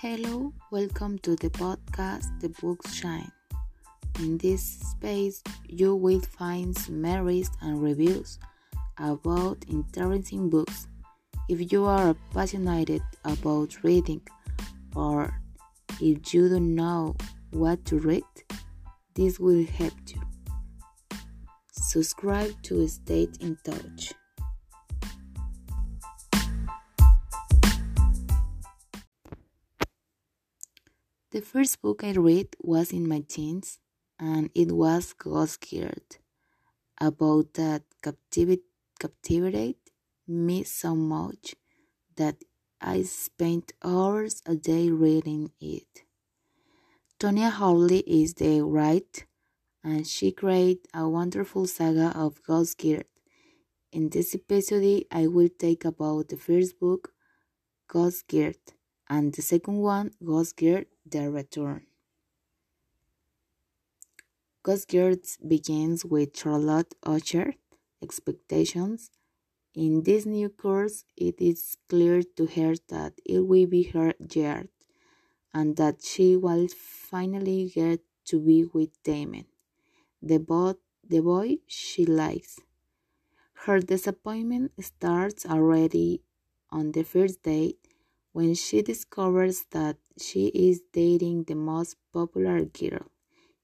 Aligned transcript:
Hello, 0.00 0.54
welcome 0.70 1.18
to 1.18 1.36
the 1.36 1.50
podcast 1.50 2.40
The 2.40 2.48
Books 2.48 2.94
Shine. 2.94 3.30
In 4.18 4.38
this 4.38 4.62
space, 4.62 5.42
you 5.68 5.94
will 5.94 6.22
find 6.22 6.74
summaries 6.74 7.50
and 7.60 7.82
reviews 7.82 8.38
about 8.96 9.62
interesting 9.68 10.48
books. 10.48 10.86
If 11.50 11.70
you 11.70 11.84
are 11.84 12.16
passionate 12.32 13.02
about 13.26 13.84
reading 13.84 14.22
or 14.96 15.38
if 16.00 16.32
you 16.32 16.48
don't 16.48 16.74
know 16.74 17.14
what 17.50 17.84
to 17.84 17.98
read, 17.98 18.24
this 19.14 19.38
will 19.38 19.66
help 19.66 19.92
you. 20.06 20.22
Subscribe 21.72 22.54
to 22.62 22.88
stay 22.88 23.28
in 23.40 23.58
touch. 23.62 24.14
The 31.32 31.40
first 31.40 31.80
book 31.80 32.02
I 32.02 32.12
read 32.12 32.56
was 32.60 32.92
in 32.92 33.06
my 33.08 33.20
teens, 33.20 33.78
and 34.18 34.50
it 34.54 34.72
was 34.72 35.12
Ghost 35.12 35.64
Girl, 35.70 36.02
about 37.00 37.54
that 37.54 37.84
captivity 38.02 38.64
captivated 38.98 39.76
me 40.26 40.64
so 40.64 40.96
much 40.96 41.54
that 42.16 42.42
I 42.80 43.02
spent 43.02 43.72
hours 43.82 44.42
a 44.44 44.56
day 44.56 44.90
reading 44.90 45.52
it. 45.60 46.04
Tonya 47.20 47.50
Hurley 47.52 48.00
is 48.00 48.34
the 48.34 48.62
writer, 48.62 49.26
and 49.84 50.06
she 50.06 50.32
created 50.32 50.88
a 50.92 51.08
wonderful 51.08 51.66
saga 51.68 52.08
of 52.16 52.42
Ghost 52.42 52.78
Girl. 52.78 53.02
In 53.92 54.08
this 54.08 54.34
episode, 54.34 55.04
I 55.12 55.28
will 55.28 55.48
take 55.48 55.84
about 55.84 56.28
the 56.28 56.36
first 56.36 56.80
book, 56.80 57.12
Ghost 57.88 58.26
Girl, 58.28 58.54
and 59.08 59.32
the 59.34 59.42
second 59.42 59.78
one, 59.78 60.12
Ghost 60.24 60.56
Girl 60.56 60.84
The 61.04 61.30
Return. 61.30 61.86
Ghost 64.62 64.88
Girl 64.88 65.16
begins 65.46 66.04
with 66.06 66.34
Charlotte 66.34 66.94
Usher's 67.02 67.56
expectations. 68.02 69.10
In 69.74 70.02
this 70.04 70.26
new 70.26 70.48
course, 70.50 71.04
it 71.16 71.40
is 71.40 71.76
clear 71.88 72.22
to 72.36 72.46
her 72.46 72.74
that 72.88 73.14
it 73.24 73.40
will 73.40 73.66
be 73.66 73.84
her 73.84 74.14
year 74.34 74.68
and 75.54 75.76
that 75.76 76.02
she 76.04 76.36
will 76.36 76.68
finally 76.68 77.70
get 77.74 78.02
to 78.26 78.40
be 78.40 78.64
with 78.64 79.02
Damon, 79.04 79.46
the, 80.22 80.38
bo- 80.38 80.78
the 81.08 81.20
boy 81.20 81.58
she 81.66 82.06
likes. 82.06 82.60
Her 83.64 83.78
disappointment 83.80 84.72
starts 84.80 85.46
already 85.46 86.22
on 86.70 86.90
the 86.92 87.04
first 87.04 87.44
date 87.44 87.78
when 88.32 88.54
she 88.54 88.82
discovers 88.82 89.64
that 89.72 89.96
she 90.20 90.46
is 90.48 90.82
dating 90.92 91.44
the 91.44 91.54
most 91.54 91.96
popular 92.12 92.64
girl 92.64 93.06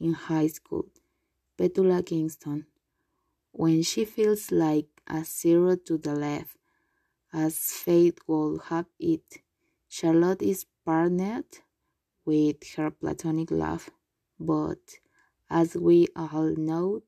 in 0.00 0.12
high 0.14 0.46
school, 0.48 0.86
Petula 1.58 2.04
Kingston, 2.04 2.66
when 3.52 3.82
she 3.82 4.04
feels 4.04 4.50
like 4.52 4.88
a 5.06 5.24
zero 5.24 5.76
to 5.76 5.98
the 5.98 6.14
left, 6.14 6.56
as 7.32 7.56
fate 7.58 8.18
would 8.28 8.60
have 8.68 8.86
it. 8.98 9.38
Charlotte 9.88 10.42
is 10.42 10.66
partnered 10.84 11.46
with 12.24 12.58
her 12.76 12.90
platonic 12.90 13.50
love, 13.50 13.90
but 14.38 14.78
as 15.50 15.74
we 15.76 16.06
all 16.16 16.54
know, 16.56 17.02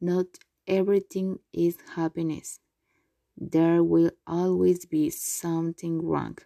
not 0.00 0.26
everything 0.66 1.38
is 1.52 1.78
happiness. 1.94 2.60
There 3.36 3.82
will 3.84 4.12
always 4.26 4.86
be 4.86 5.10
something 5.10 6.02
wrong 6.02 6.38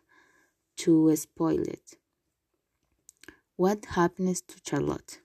to 0.77 1.15
spoil 1.17 1.61
it. 1.63 1.97
What 3.57 3.85
happens 3.87 4.41
to 4.43 4.57
Charlotte? 4.67 5.21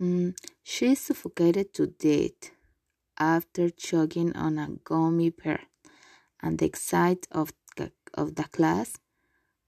Mm, 0.00 0.36
she 0.62 0.92
is 0.92 1.00
suffocated 1.00 1.72
to 1.74 1.86
death 1.86 2.50
after 3.18 3.70
choking 3.70 4.34
on 4.36 4.58
a 4.58 4.68
gummy 4.84 5.30
pear 5.30 5.60
and 6.42 6.58
the 6.58 6.70
sight 6.74 7.26
of, 7.32 7.52
of 8.14 8.34
the 8.34 8.44
class 8.44 8.94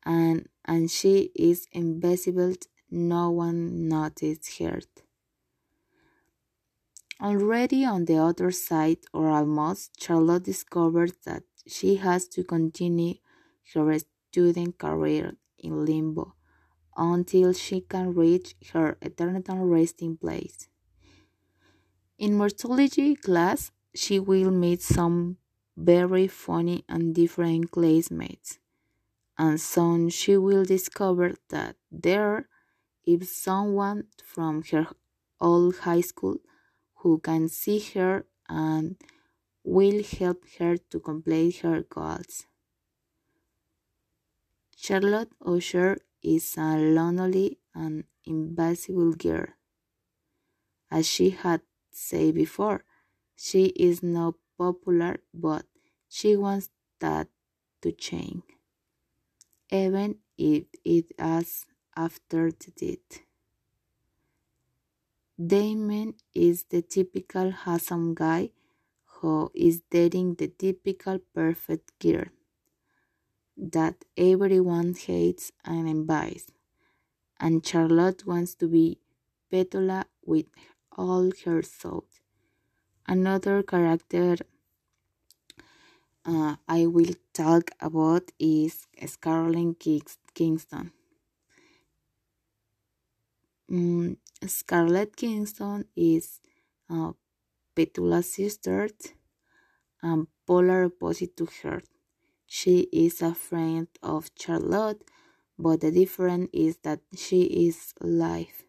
and, 0.04 0.48
and 0.64 0.90
she 0.90 1.30
is 1.34 1.66
invisible 1.72 2.54
no 2.90 3.30
one 3.30 3.88
noticed 3.88 4.58
her 4.58 4.80
already 7.20 7.84
on 7.84 8.04
the 8.06 8.16
other 8.16 8.50
side 8.50 8.98
or 9.12 9.28
almost 9.28 10.00
charlotte 10.00 10.44
discovers 10.44 11.12
that 11.24 11.42
she 11.66 11.96
has 11.96 12.26
to 12.28 12.42
continue 12.44 13.14
her 13.74 13.98
student 14.30 14.78
career 14.78 15.36
in 15.58 15.84
limbo 15.84 16.34
until 16.96 17.52
she 17.52 17.80
can 17.80 18.14
reach 18.14 18.54
her 18.72 18.98
eternal 19.02 19.66
resting 19.66 20.16
place. 20.16 20.68
In 22.18 22.34
morphology 22.36 23.14
class, 23.16 23.70
she 23.94 24.18
will 24.20 24.50
meet 24.50 24.82
some 24.82 25.38
very 25.76 26.26
funny 26.28 26.84
and 26.88 27.14
different 27.14 27.70
classmates, 27.70 28.58
and 29.38 29.60
soon 29.60 30.10
she 30.10 30.36
will 30.36 30.64
discover 30.64 31.34
that 31.50 31.76
there 31.90 32.48
is 33.06 33.34
someone 33.34 34.08
from 34.24 34.62
her 34.72 34.88
old 35.40 35.78
high 35.78 36.02
school 36.02 36.38
who 36.96 37.20
can 37.20 37.48
see 37.48 37.80
her 37.94 38.26
and 38.48 38.96
will 39.64 40.02
help 40.02 40.44
her 40.58 40.76
to 40.76 41.00
complete 41.00 41.58
her 41.58 41.82
goals. 41.82 42.47
Charlotte 44.80 45.32
Usher 45.44 45.98
is 46.22 46.56
a 46.56 46.78
lonely 46.78 47.58
and 47.74 48.04
invisible 48.24 49.12
girl. 49.12 49.48
As 50.90 51.06
she 51.06 51.30
had 51.30 51.62
said 51.90 52.34
before, 52.34 52.84
she 53.34 53.66
is 53.76 54.02
not 54.02 54.36
popular, 54.56 55.18
but 55.34 55.66
she 56.08 56.36
wants 56.36 56.70
that 57.00 57.28
to 57.82 57.90
change, 57.92 58.44
even 59.70 60.20
if 60.36 60.64
it 60.84 61.12
is 61.18 61.66
after 61.96 62.52
the 62.52 62.70
death. 62.70 63.22
Damon 65.44 66.14
is 66.34 66.64
the 66.64 66.82
typical 66.82 67.50
handsome 67.50 68.14
guy 68.14 68.50
who 69.04 69.50
is 69.54 69.80
dating 69.90 70.34
the 70.34 70.48
typical 70.48 71.18
perfect 71.34 71.98
girl 71.98 72.26
that 73.58 74.04
everyone 74.16 74.94
hates 74.94 75.52
and 75.64 75.88
envies, 75.88 76.46
and 77.40 77.66
Charlotte 77.66 78.26
wants 78.26 78.54
to 78.56 78.68
be 78.68 78.98
Petula 79.52 80.04
with 80.24 80.46
all 80.96 81.30
her 81.44 81.62
soul. 81.62 82.04
Another 83.06 83.62
character 83.62 84.36
uh, 86.24 86.56
I 86.68 86.86
will 86.86 87.14
talk 87.32 87.70
about 87.80 88.30
is 88.38 88.86
Scarlett 89.06 89.80
Kingston. 90.34 90.92
Mm, 93.70 94.16
Scarlett 94.46 95.16
Kingston 95.16 95.86
is 95.96 96.40
uh, 96.90 97.12
Petula's 97.74 98.32
sister 98.32 98.88
and 100.02 100.26
polar 100.46 100.84
opposite 100.86 101.36
to 101.36 101.48
her. 101.62 101.82
She 102.50 102.88
is 102.92 103.20
a 103.20 103.34
friend 103.34 103.88
of 104.02 104.30
Charlotte, 104.34 105.04
but 105.58 105.82
the 105.82 105.92
difference 105.92 106.48
is 106.54 106.78
that 106.78 107.00
she 107.14 107.42
is 107.42 107.92
alive. 108.00 108.64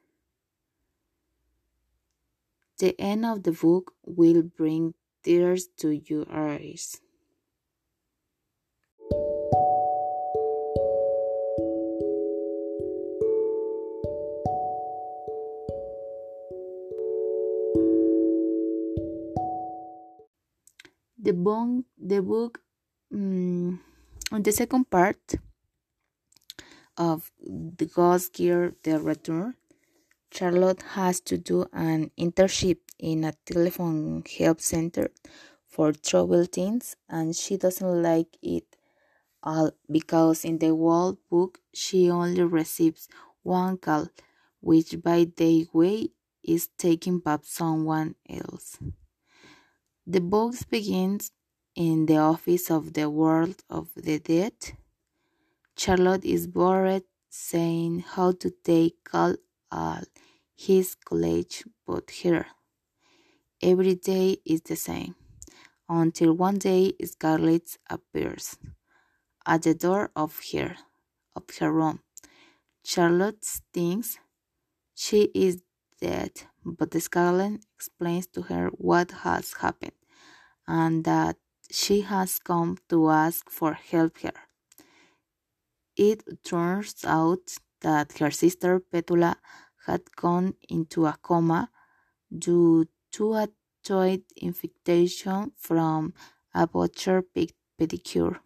The 2.77 2.99
end 2.99 3.25
of 3.25 3.43
the 3.43 3.53
book 3.53 3.93
will 4.05 4.43
bring 4.43 4.95
tears 5.23 5.67
to 5.77 5.91
your 5.91 6.25
eyes. 6.29 6.99
The 21.17 21.31
book, 21.33 21.85
the 21.97 22.21
book 22.21 22.59
um, 23.13 23.79
on 24.31 24.43
the 24.43 24.51
second 24.51 24.89
part 24.89 25.35
of 26.97 27.31
the 27.39 27.85
Ghost 27.85 28.35
Girl 28.37 28.71
The 28.83 28.99
Return, 28.99 29.55
Charlotte 30.31 30.83
has 30.93 31.19
to 31.21 31.37
do 31.37 31.65
an 31.73 32.11
internship 32.19 32.77
in 32.99 33.23
a 33.23 33.33
telephone 33.45 34.23
help 34.37 34.61
center 34.61 35.09
for 35.67 35.91
troubled 35.93 36.51
teens, 36.51 36.95
and 37.09 37.35
she 37.35 37.57
doesn't 37.57 38.01
like 38.03 38.37
it 38.41 38.75
all 39.41 39.71
because 39.89 40.43
in 40.45 40.59
the 40.59 40.75
World 40.75 41.17
Book 41.29 41.59
she 41.73 42.09
only 42.09 42.43
receives 42.43 43.07
one 43.43 43.77
call, 43.77 44.09
which 44.61 45.01
by 45.01 45.27
the 45.37 45.67
way 45.73 46.09
is 46.43 46.67
taken 46.77 47.19
by 47.19 47.39
someone 47.43 48.15
else. 48.29 48.77
The 50.05 50.21
book 50.21 50.55
begins 50.69 51.31
in 51.79 52.07
the 52.07 52.17
office 52.17 52.69
of 52.69 52.91
the 52.91 53.09
World 53.09 53.63
of 53.69 53.87
the 53.95 54.19
Dead. 54.19 54.53
Charlotte 55.77 56.25
is 56.25 56.45
bored 56.45 57.03
saying 57.29 57.99
how 58.01 58.33
to 58.33 58.51
take 58.65 58.97
all 59.13 59.35
his 60.57 60.95
college 60.95 61.63
but 61.87 62.11
her. 62.21 62.47
Every 63.61 63.95
day 63.95 64.39
is 64.45 64.61
the 64.63 64.75
same, 64.75 65.15
until 65.87 66.33
one 66.33 66.57
day 66.57 66.91
Scarlett 67.01 67.77
appears 67.89 68.57
at 69.45 69.61
the 69.61 69.73
door 69.73 70.11
of 70.17 70.37
her 70.51 70.75
of 71.33 71.43
her 71.59 71.71
room. 71.71 72.01
Charlotte 72.83 73.45
thinks 73.73 74.19
she 74.95 75.31
is 75.33 75.61
dead, 76.01 76.31
but 76.65 76.93
Scarlett 77.01 77.63
explains 77.73 78.27
to 78.27 78.41
her 78.41 78.67
what 78.67 79.11
has 79.23 79.53
happened 79.53 79.99
and 80.67 81.05
that 81.05 81.37
she 81.71 82.01
has 82.01 82.39
come 82.39 82.77
to 82.89 83.09
ask 83.09 83.49
for 83.49 83.73
help 83.73 84.17
here. 84.17 84.41
It 85.95 86.43
turns 86.43 87.03
out 87.05 87.57
that 87.81 88.17
her 88.19 88.31
sister 88.31 88.79
Petula 88.79 89.35
had 89.85 90.03
gone 90.15 90.53
into 90.67 91.05
a 91.05 91.17
coma 91.21 91.69
due 92.37 92.87
to 93.11 93.33
a 93.33 93.49
toad 93.83 94.23
infection 94.37 95.51
from 95.57 96.13
a 96.53 96.67
butcher 96.67 97.23
pedicure. 97.77 98.39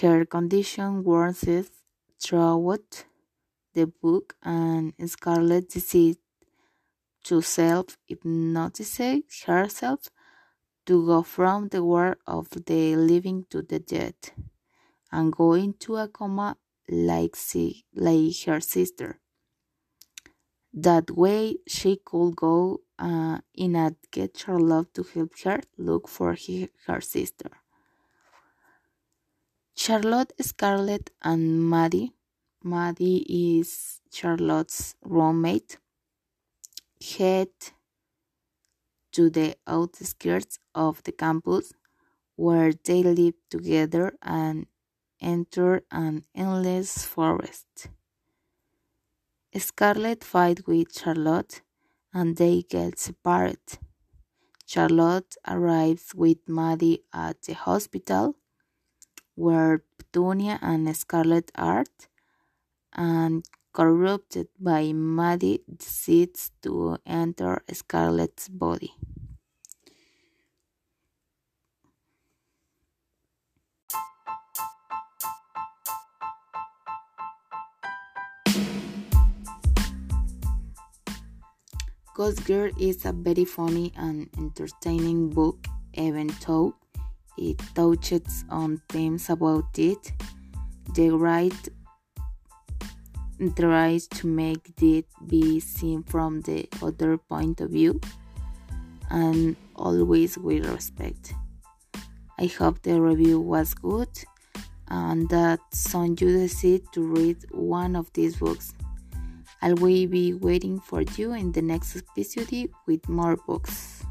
Her 0.00 0.24
condition 0.24 1.04
worsens 1.04 1.70
throughout 2.20 3.04
the 3.74 3.86
book, 3.86 4.36
and 4.42 4.94
Scarlett 5.06 5.68
decides 5.70 6.18
to 7.24 7.42
self 7.42 7.98
hypnotize 8.06 9.20
herself 9.46 10.10
to 10.90 11.06
go 11.06 11.22
from 11.22 11.68
the 11.68 11.84
world 11.84 12.16
of 12.26 12.48
the 12.66 12.96
living 12.96 13.46
to 13.48 13.62
the 13.62 13.78
dead 13.78 14.16
and 15.12 15.32
go 15.32 15.52
into 15.52 15.94
a 15.94 16.08
coma 16.08 16.56
like, 16.88 17.36
she, 17.36 17.84
like 17.94 18.34
her 18.46 18.58
sister. 18.60 19.20
That 20.72 21.12
way, 21.12 21.58
she 21.68 22.00
could 22.04 22.34
go 22.34 22.80
uh, 22.98 23.38
in 23.54 23.76
and 23.76 23.94
get 24.10 24.36
Charlotte 24.36 24.92
to 24.94 25.04
help 25.04 25.38
her 25.44 25.60
look 25.78 26.08
for 26.08 26.34
he, 26.34 26.68
her 26.88 27.00
sister. 27.00 27.50
Charlotte, 29.76 30.32
Scarlett, 30.40 31.10
and 31.22 31.70
Maddie. 31.70 32.14
Maddie 32.64 33.24
is 33.60 34.00
Charlotte's 34.10 34.96
roommate. 35.02 35.78
Head 37.16 37.50
to 39.12 39.30
the 39.30 39.56
outskirts 39.66 40.58
of 40.74 41.02
the 41.04 41.12
campus 41.12 41.72
where 42.36 42.72
they 42.72 43.02
live 43.02 43.34
together 43.50 44.12
and 44.22 44.66
enter 45.20 45.82
an 45.90 46.24
endless 46.34 47.04
forest. 47.04 47.88
Scarlet 49.54 50.24
fights 50.24 50.62
with 50.66 50.96
Charlotte 50.96 51.62
and 52.12 52.36
they 52.36 52.62
get 52.62 52.98
separated. 52.98 53.78
Charlotte 54.66 55.36
arrives 55.48 56.14
with 56.14 56.38
Maddie 56.48 57.02
at 57.12 57.42
the 57.42 57.54
hospital 57.54 58.36
where 59.34 59.82
Petula 59.98 60.58
and 60.60 60.94
Scarlet 60.96 61.50
are, 61.54 61.84
and 62.92 63.44
corrupted 63.72 64.48
by 64.58 64.92
Maddie 64.92 65.62
decides 65.66 66.50
to 66.62 66.98
enter 67.06 67.62
Scarlet's 67.72 68.48
body. 68.48 68.92
Ghost 82.20 82.44
Girl 82.44 82.70
is 82.78 83.06
a 83.06 83.12
very 83.12 83.46
funny 83.46 83.94
and 83.96 84.28
entertaining 84.36 85.30
book, 85.30 85.66
even 85.94 86.30
though 86.46 86.74
it 87.38 87.58
touches 87.74 88.44
on 88.50 88.82
themes 88.90 89.30
about 89.30 89.78
it. 89.78 90.12
The 90.94 91.12
writer 91.12 91.72
tries 93.56 94.06
to 94.08 94.26
make 94.26 94.70
it 94.82 95.06
be 95.26 95.60
seen 95.60 96.02
from 96.02 96.42
the 96.42 96.68
other 96.82 97.16
point 97.16 97.62
of 97.62 97.70
view 97.70 97.98
and 99.08 99.56
always 99.74 100.36
with 100.36 100.66
respect. 100.66 101.32
I 102.38 102.48
hope 102.48 102.82
the 102.82 103.00
review 103.00 103.40
was 103.40 103.72
good 103.72 104.12
and 104.88 105.26
that 105.30 105.60
some 105.72 106.16
you 106.20 106.36
decide 106.36 106.82
to 106.92 107.00
read 107.00 107.38
one 107.50 107.96
of 107.96 108.12
these 108.12 108.36
books. 108.36 108.74
I 109.62 109.74
will 109.74 110.06
be 110.06 110.32
waiting 110.32 110.80
for 110.80 111.02
you 111.02 111.34
in 111.34 111.52
the 111.52 111.62
next 111.62 111.96
episode 111.96 112.70
with 112.86 113.08
more 113.08 113.36
books. 113.36 114.04